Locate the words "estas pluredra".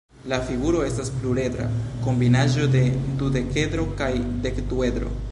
0.85-1.67